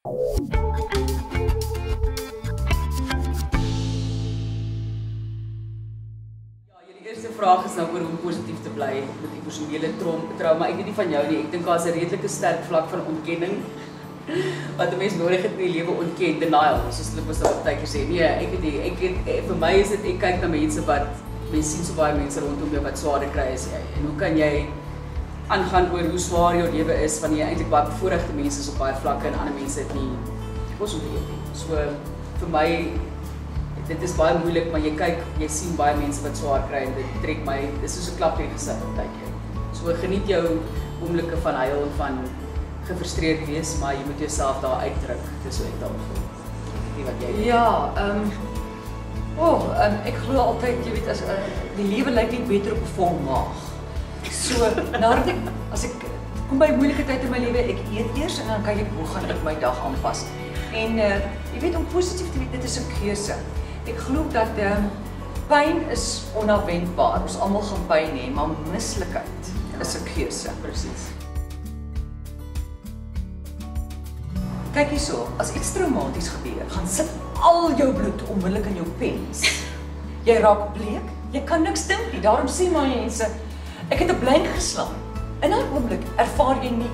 Ja, 0.00 0.12
jullie 6.86 7.04
eerste 7.08 7.28
vraag 7.36 7.64
is 7.64 7.74
nou 7.76 7.84
oor 7.92 8.00
hoe 8.00 8.20
positief 8.22 8.62
te 8.62 8.72
bly 8.72 9.02
met 9.20 9.34
emosionele 9.42 9.90
trauma. 10.38 10.70
Ek 10.70 10.78
weet 10.78 10.88
nie 10.88 10.96
van 10.96 11.12
jou 11.12 11.20
nie. 11.28 11.42
Ek 11.42 11.52
dink 11.52 11.68
daar's 11.68 11.84
'n 11.84 11.92
redelike 11.98 12.32
sterk 12.32 12.64
vlak 12.70 12.88
van 12.88 13.04
ontkenning 13.12 13.60
wat 14.80 14.88
'n 14.92 14.96
mens 14.96 15.20
nodig 15.20 15.42
het 15.42 15.52
in 15.52 15.64
die 15.66 15.74
lewe 15.76 15.92
ontken, 15.92 16.40
denial, 16.40 16.80
soos 16.88 17.12
hulle 17.12 17.26
mos 17.26 17.42
altyd 17.42 17.78
gesê. 17.84 18.08
Nee, 18.08 18.24
ek 18.24 18.50
weet 18.50 18.62
nie. 18.62 18.80
Ek 18.80 18.96
het 19.04 19.16
eh, 19.28 19.42
vir 19.48 19.56
my 19.56 19.72
is 19.84 19.88
dit 19.88 20.04
ek 20.14 20.20
kyk 20.20 20.40
na 20.40 20.48
mense 20.48 20.80
wat 20.86 21.06
mense 21.52 21.76
sien 21.76 21.84
so 21.84 21.92
baie 21.92 22.14
mense 22.14 22.40
rondom 22.40 22.72
jou 22.72 22.82
wat 22.82 22.98
swaar 22.98 23.30
kry 23.36 23.52
as 23.52 23.68
jy. 23.68 23.82
En 23.96 24.02
hoe 24.08 24.16
kan 24.16 24.36
jy 24.36 24.66
aangaan 25.54 25.90
oor 25.94 26.06
hoe 26.12 26.18
swaar 26.22 26.56
jou 26.56 26.66
lewe 26.70 26.96
is 27.04 27.20
wanneer 27.22 27.42
jy 27.42 27.48
eintlik 27.52 27.70
baie 27.72 27.88
bevoordeelde 27.88 28.34
mense 28.38 28.60
is 28.62 28.68
op 28.72 28.82
baie 28.84 28.94
vlakke 29.02 29.30
en 29.30 29.38
ander 29.42 29.56
mense 29.58 29.82
het 29.82 29.94
nie 29.94 30.10
kos 30.78 30.94
om 30.96 31.00
te 31.04 31.14
eet 31.14 31.30
nie. 31.30 31.40
So 31.58 31.78
vir 32.40 32.52
my 32.54 32.66
dit 33.90 34.04
is 34.06 34.12
baie 34.14 34.36
moeilik, 34.38 34.68
maar 34.70 34.84
jy 34.84 34.92
kyk, 34.98 35.24
jy 35.42 35.48
sien 35.50 35.72
baie 35.78 35.96
mense 35.98 36.22
wat 36.22 36.38
swaar 36.38 36.62
kry 36.70 36.84
en 36.86 36.94
dit 36.94 37.16
trek 37.24 37.42
my, 37.46 37.58
dis 37.82 37.96
soos 37.96 38.12
'n 38.12 38.20
klap 38.20 38.38
in 38.38 38.46
die 38.46 38.54
gesig 38.54 38.84
partykeer. 38.84 39.32
So 39.74 39.96
geniet 40.02 40.30
jou 40.30 40.44
oomblikke 41.02 41.36
van 41.46 41.58
huil 41.64 41.82
en 41.82 41.94
van 41.98 42.20
gefrustreerd 42.86 43.42
wees, 43.48 43.74
maar 43.80 43.94
jy 43.94 44.04
moet 44.06 44.22
jouself 44.26 44.60
daar 44.62 44.86
uitdruk. 44.86 45.24
Dis 45.44 45.58
hoe 45.58 45.66
ek 45.66 45.80
daaroor 45.82 46.06
voel. 46.06 46.22
Nie 46.96 47.04
wat 47.08 47.26
jy 47.26 47.46
Ja, 47.48 47.66
ehm 47.96 48.22
um, 48.22 48.32
O, 49.38 49.46
oh, 49.46 49.62
um, 49.84 49.94
ek 50.04 50.16
glo 50.26 50.38
altyd, 50.38 50.82
jy 50.84 50.92
weet 50.92 51.06
as 51.08 51.22
uh, 51.22 51.36
die 51.76 51.86
lewe 51.88 52.10
lyk 52.10 52.32
net 52.34 52.48
beter 52.48 52.72
op 52.74 52.82
'n 52.82 52.94
vol 52.96 53.20
maag. 53.24 53.69
So, 54.28 54.68
nadat 54.92 55.28
ek 55.32 55.38
as 55.72 55.84
ek 55.88 55.94
kom 56.50 56.58
by 56.60 56.70
moeilike 56.76 57.06
tye 57.06 57.20
in 57.22 57.30
my 57.32 57.38
lewe, 57.40 57.62
ek 57.72 57.80
eet 57.94 58.18
eers 58.18 58.40
en 58.42 58.50
dan 58.52 58.64
kyk 58.66 58.82
ek 58.84 58.90
hoe 58.96 59.06
gaan 59.12 59.30
ek 59.30 59.44
my 59.46 59.54
dag 59.62 59.78
aanpas. 59.86 60.24
En 60.76 60.98
uh 60.98 61.14
jy 61.54 61.60
weet 61.64 61.76
om 61.78 61.86
positief 61.90 62.28
te 62.32 62.38
wees, 62.38 62.50
dit 62.52 62.64
is 62.64 62.78
'n 62.78 62.90
keuse. 62.98 63.36
Ek 63.86 63.96
glo 64.06 64.26
dat 64.34 64.58
ehm 64.58 64.84
uh, 64.84 64.90
pyn 65.50 65.80
is 65.90 66.22
onverwendbaar. 66.38 67.22
Ons 67.22 67.38
almal 67.42 67.62
gaan 67.62 67.86
pyn 67.88 68.12
hê, 68.18 68.28
maar 68.34 68.52
mislikheid 68.70 69.50
ja. 69.72 69.80
is 69.80 69.96
'n 69.96 70.04
keuse. 70.14 70.50
presies. 70.62 71.10
Kyk 74.70 74.92
hierso, 74.94 75.26
as 75.42 75.50
iets 75.54 75.72
traumaties 75.72 76.28
gebeur, 76.28 76.62
gaan 76.70 76.86
sit 76.86 77.08
al 77.42 77.72
jou 77.74 77.92
bloed 77.92 78.22
onmiddellik 78.30 78.66
in 78.70 78.76
jou 78.78 78.86
pens. 79.00 79.42
Jy 80.28 80.36
raak 80.44 80.72
bleek, 80.76 81.06
jy 81.32 81.40
kan 81.48 81.62
niks 81.62 81.86
dink 81.88 82.12
nie. 82.12 82.20
Daarom 82.20 82.46
sê 82.46 82.68
maar 82.70 82.86
mense, 82.86 83.26
ek 83.90 83.98
het 83.98 84.10
'n 84.10 84.18
blank 84.18 84.46
geslaan. 84.54 84.94
In 85.40 85.50
'n 85.50 85.74
oomblik 85.74 86.02
ervaar 86.16 86.62
jy 86.62 86.70
nie 86.70 86.90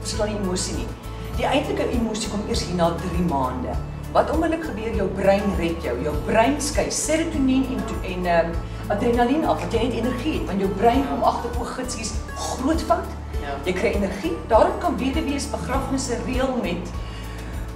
verstaan 0.00 0.28
die 0.28 0.38
emosie 0.42 0.74
nie. 0.74 0.88
Die 1.36 1.46
eintlike 1.46 1.90
emosie 1.90 2.30
kom 2.30 2.40
eers 2.48 2.64
hier 2.64 2.74
na 2.74 2.94
3 2.94 3.24
maande. 3.28 3.74
Wat 4.12 4.30
onmiddellik 4.30 4.64
gebeur, 4.64 4.94
jou 4.94 5.08
brein 5.08 5.42
red 5.58 5.82
jou. 5.82 5.94
Jou 6.02 6.14
brein 6.26 6.60
skei 6.60 6.90
serotonien 6.90 7.66
en 7.74 7.82
en 8.12 8.46
um, 8.46 8.52
adrenalien 8.88 9.44
af, 9.44 9.60
wat 9.60 9.72
jy 9.72 9.82
net 9.82 9.92
energie 9.92 10.32
het, 10.38 10.46
want 10.46 10.60
jou 10.60 10.70
brein 10.70 11.04
kom 11.08 11.22
agter 11.22 11.50
o, 11.60 11.64
gitsies, 11.64 12.12
groot 12.36 12.82
fout. 12.82 13.12
Ja. 13.42 13.58
Jy 13.64 13.72
kry 13.72 13.92
energie. 13.98 14.32
Daarom 14.48 14.78
kan 14.78 14.96
weduwees 14.98 15.50
begrafnisse 15.50 16.16
reël 16.24 16.56
met 16.62 16.90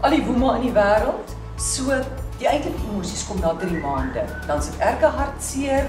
al 0.01 0.17
die 0.17 0.25
woema 0.25 0.57
in 0.57 0.67
die 0.71 0.75
wêreld. 0.75 1.37
So 1.57 2.01
die 2.41 2.49
eintlike 2.49 2.81
emosies 2.91 3.27
kom 3.29 3.41
na 3.41 3.53
3 3.61 3.79
maande. 3.85 4.25
Dan 4.47 4.63
sit 4.63 4.81
erge 4.81 5.07
hartseer, 5.07 5.87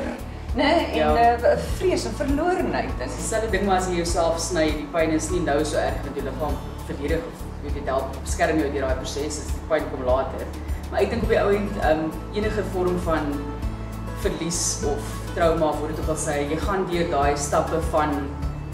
né, 0.55 0.71
en 0.91 0.97
Ja. 0.97 1.37
uh, 1.37 1.57
vrees 1.77 2.05
en 2.05 2.13
verlorenheid. 2.17 2.91
En 2.99 3.07
Dis 3.07 3.15
dieselfde 3.15 3.49
ding 3.49 3.65
maar 3.65 3.77
as 3.81 3.87
jy 3.87 3.95
jouself 4.01 4.39
sny, 4.39 4.65
die 4.77 4.87
pyn 4.93 5.11
is 5.15 5.29
nie 5.31 5.41
nou 5.45 5.63
so 5.65 5.77
erg 5.77 5.97
dat 6.05 6.13
jou 6.15 6.25
liggaam 6.27 6.57
verdedig 6.85 7.17
of 7.31 7.41
jy 7.65 7.73
weet 7.73 7.87
help 7.87 8.15
beskerm 8.23 8.59
jou 8.59 8.69
deur 8.71 8.87
daai 8.87 8.95
proses, 9.01 9.39
is 9.39 9.51
die 9.55 9.65
pyn 9.69 9.89
kom 9.91 10.05
later. 10.05 10.45
Maar 10.91 11.01
ek 11.01 11.09
dink 11.09 11.23
op 11.23 11.29
die 11.33 11.41
ou 11.41 11.51
end, 11.55 11.77
um, 11.89 12.05
enige 12.37 12.63
vorm 12.73 12.99
van 13.07 13.33
verlies 14.23 14.79
of 14.87 15.11
trauma 15.35 15.71
of 15.71 15.79
hoe 15.79 15.87
dit 15.91 15.99
ook 16.03 16.11
al 16.13 16.19
sê, 16.21 16.35
jy 16.51 16.57
gaan 16.61 16.85
deur 16.91 17.09
daai 17.11 17.37
stappe 17.37 17.79
van 17.91 18.13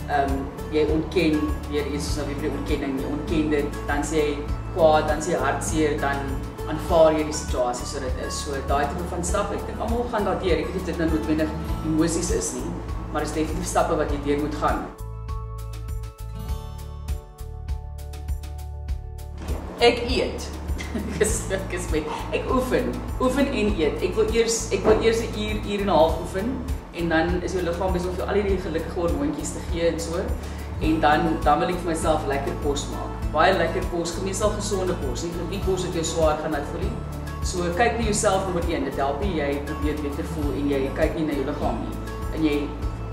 ehm 0.09 0.34
um, 0.34 0.40
jy 0.74 0.84
ontken 0.94 1.40
weer 1.70 1.86
soos 1.96 2.16
nou 2.20 2.25
weer 2.30 2.42
by 2.44 2.50
ontkenning, 2.59 3.00
jy 3.02 3.08
ontken 3.09 3.50
dit, 3.50 3.78
dan 3.88 4.04
sê 4.06 4.18
jy 4.22 4.36
kwaad, 4.75 5.08
dan 5.09 5.22
sê 5.22 5.31
jy 5.34 5.40
hartseer, 5.42 5.96
dan 6.02 6.20
aanvaar 6.69 7.18
jy 7.18 7.25
die 7.28 7.35
situasie 7.41 7.90
so 7.90 8.00
dit 8.06 8.24
is. 8.28 8.40
So 8.46 8.63
daai 8.68 8.85
tipe 8.88 9.09
van 9.09 9.25
stappe, 9.25 9.57
ek 9.57 9.68
dink 9.68 9.81
almal 9.81 10.07
gaan 10.13 10.30
daardeur. 10.30 10.63
Ek 10.63 10.74
weet 10.78 10.85
dit 10.94 11.03
nou 11.03 11.09
noodwendig 11.12 11.52
emosies 11.84 12.31
is 12.31 12.56
nie, 12.57 12.72
maar 13.12 13.25
dit 13.25 13.30
is 13.30 13.38
definitief 13.41 13.69
stappe 13.75 14.00
wat 14.00 14.12
jy 14.13 14.24
deur 14.25 14.44
moet 14.47 14.57
gaan. 14.63 14.90
ek 19.80 20.03
eet. 20.12 20.47
Geskik 21.19 21.74
is 21.75 21.88
met 21.94 22.07
ek 22.35 22.47
oefen, 22.52 22.90
oefen 23.22 23.47
en 23.47 23.72
eet. 23.78 24.00
Ek 24.03 24.16
wil 24.18 24.31
eers 24.36 24.68
ek 24.75 24.84
wil 24.88 25.03
eers 25.06 25.22
'n 25.24 25.31
uur, 25.38 25.59
uur 25.63 25.84
en 25.86 25.91
'n 25.91 25.96
half 25.96 26.19
oefen 26.24 26.50
en 27.00 27.09
dan 27.09 27.41
is 27.44 27.53
jou 27.53 27.63
liggaam 27.63 27.94
besig 27.94 28.16
vir 28.18 28.25
al 28.28 28.40
hierdie 28.40 28.57
gelukkige 28.66 29.00
hormoontjies 29.00 29.53
te 29.56 29.62
gee 29.72 29.88
en 29.88 30.00
so. 30.00 30.24
En 30.82 31.00
dan 31.00 31.38
dan 31.44 31.60
wil 31.60 31.68
ek 31.70 31.76
vir 31.84 31.92
myself 31.92 32.26
lekker 32.28 32.54
kos 32.64 32.88
maak. 32.94 33.32
Baie 33.34 33.54
lekker 33.58 33.84
kos, 33.92 34.12
gemeesal 34.18 34.50
gesonde 34.50 34.96
kos, 35.06 35.24
nie 35.24 35.32
nie 35.50 35.62
kos 35.66 35.86
wat 35.86 35.94
jou 35.94 36.04
swaar 36.04 36.38
gaan 36.42 36.52
laat 36.52 36.68
voel 36.72 36.82
nie. 36.82 36.96
So 37.44 37.58
kyk 37.78 37.98
na 37.98 38.04
jouself 38.04 38.44
nommer 38.46 38.64
1. 38.68 38.84
Dit 38.84 38.96
help 38.96 39.20
nie 39.22 39.36
jy 39.36 39.62
probeer 39.66 39.96
beter 40.02 40.26
voel 40.36 40.54
en 40.54 40.70
jy 40.70 40.90
kyk 40.96 41.16
nie 41.16 41.26
na 41.26 41.34
jou 41.34 41.46
liggaam 41.46 41.78
nie. 41.84 41.96
En 42.36 42.44
jy 42.44 42.56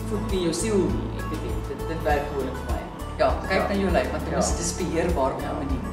voel 0.08 0.20
nie 0.30 0.42
jou 0.46 0.52
siel 0.52 0.76
nie. 0.76 1.10
Ek 1.18 1.26
weet 1.30 1.42
nie, 1.42 1.54
dit 1.68 1.88
dit 1.88 2.02
werk 2.02 2.24
gewoonlik 2.30 2.56
vir 2.62 2.72
my. 2.74 2.80
Ja, 3.18 3.28
kyk 3.48 3.58
Ja. 3.58 3.68
na 3.68 3.74
jou 3.74 3.90
lyf 3.90 4.10
want 4.10 4.24
dit 4.24 4.32
Ja. 4.32 4.38
is 4.38 4.50
dis 4.56 4.72
beheerbaar 4.80 5.32
op 5.32 5.40
'n 5.40 5.42
Ja. 5.42 5.52
manier. 5.52 5.84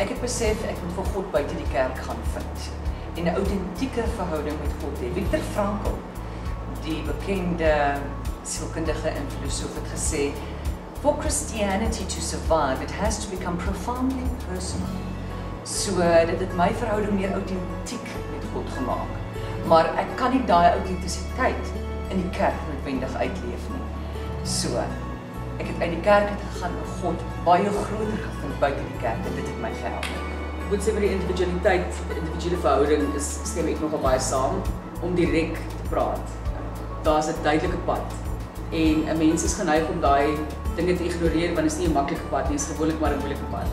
Ek 0.00 0.08
het 0.08 0.20
besef 0.20 0.62
ek 0.66 0.78
moet 0.82 0.94
vir 0.96 1.04
God 1.14 1.28
buite 1.34 1.54
die 1.58 1.68
kerk 1.72 1.98
gaan 2.06 2.22
vind 2.34 2.70
en 3.16 3.24
'n 3.28 3.34
autentieke 3.36 4.04
verhouding 4.16 4.56
met 4.60 4.72
God 4.80 4.96
hê. 5.02 5.12
Viktor 5.14 5.38
Frankl, 5.52 5.94
die 6.82 7.02
bekende 7.06 7.72
sielkundige 8.42 9.08
en 9.08 9.28
filosoof 9.36 9.74
het 9.74 9.88
gesê, 9.94 10.32
"For 11.00 11.16
Christianity 11.20 12.04
to 12.04 12.20
survive, 12.20 12.82
it 12.82 12.90
has 12.90 13.18
to 13.24 13.36
become 13.36 13.56
profoundly 13.56 14.26
personal." 14.48 15.02
So 15.62 15.96
dit 16.26 16.40
het 16.40 16.54
my 16.56 16.70
verhouding 16.74 17.14
meer 17.14 17.32
autentiek 17.32 18.08
met 18.32 18.44
God 18.52 18.66
gemaak. 18.76 19.10
Maar 19.66 19.86
ek 19.96 20.16
kan 20.16 20.30
nie 20.30 20.44
daai 20.44 20.70
autentisiteit 20.70 21.70
in 22.08 22.16
die 22.16 22.30
kerk 22.30 22.58
noodwendig 22.68 23.14
uitleef 23.14 23.68
nie. 23.70 23.84
So 24.44 24.82
ek 25.58 25.66
het 25.66 25.80
uit 25.80 25.90
die 25.90 26.00
kerk 26.00 26.28
uit 26.28 26.44
gegaan 26.52 26.74
en 26.82 26.92
God 27.00 27.24
baie 27.46 27.70
groter 27.70 28.18
gevind 28.26 28.58
buite 28.60 28.82
die 28.90 29.00
kerk 29.00 29.26
en 29.26 29.34
dit 29.38 29.46
het 29.46 29.60
my 29.62 29.70
gehelp. 29.78 30.06
Moet 30.70 30.82
sê 30.82 30.94
met 30.96 31.04
die 31.04 31.14
individualiteit, 31.14 31.98
individuele 32.16 32.60
verhouding 32.66 33.14
is 33.14 33.34
stem 33.44 33.68
ek 33.68 33.82
nogal 33.84 34.00
baie 34.00 34.20
saam 34.20 34.62
om 35.02 35.14
direk 35.14 35.54
te 35.54 35.90
praat. 35.90 36.41
Daar's 37.02 37.26
'n 37.28 37.42
duidelike 37.42 37.80
pad. 37.84 38.02
En 38.70 38.96
'n 39.08 39.18
mens 39.18 39.44
is 39.44 39.54
geneig 39.54 39.88
om 39.88 40.00
daai 40.00 40.36
dinge 40.76 40.96
te 40.96 41.04
ignoreer 41.04 41.54
want 41.54 41.64
dit 41.68 41.72
is 41.72 41.78
nie 41.78 41.88
'n 41.88 41.92
maklike 41.92 42.26
pad 42.30 42.48
nie, 42.48 42.56
dit 42.56 42.60
is 42.60 42.72
gewoonlik 42.72 43.00
maar 43.00 43.12
'n 43.12 43.18
moeilike 43.18 43.48
pad. 43.50 43.66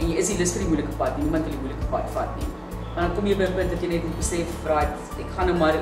En 0.00 0.10
jy 0.10 0.16
is 0.16 0.28
nie 0.28 0.38
lus 0.38 0.52
vir 0.52 0.60
die 0.62 0.68
moeilike 0.68 0.96
pad 0.96 1.16
nie. 1.16 1.22
Niemand 1.22 1.44
wil 1.44 1.52
die 1.52 1.60
moeilike 1.60 1.86
pad 1.90 2.10
vat 2.14 2.30
nie. 2.36 2.46
Maar 2.94 3.02
dan 3.06 3.14
kom 3.14 3.26
jy 3.26 3.36
by 3.36 3.44
'n 3.44 3.54
punt 3.54 3.70
dat 3.70 3.80
jy 3.82 3.88
net 3.88 4.02
moet 4.04 4.16
besef, 4.16 4.46
right, 4.66 4.92
ek 5.18 5.28
gaan 5.36 5.46
nou 5.46 5.58
maar 5.58 5.76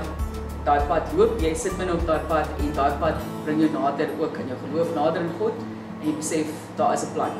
daai 0.65 0.81
pad 0.89 1.03
loop. 1.17 1.41
Jy 1.41 1.55
sit 1.55 1.77
binne 1.79 1.93
op 1.93 2.07
daai 2.07 2.21
pad 2.29 2.47
en 2.59 2.73
daai 2.73 2.93
pad 3.01 3.15
bring 3.45 3.61
jou 3.61 3.71
nader 3.73 4.09
ook 4.21 4.37
aan 4.39 4.49
jou 4.49 4.59
geloof 4.65 4.95
nader 4.95 5.21
in 5.21 5.31
God 5.39 5.53
en 6.01 6.09
jy 6.09 6.17
besef 6.17 6.47
daar 6.77 6.93
is 6.93 7.03
'n 7.03 7.13
plan. 7.15 7.33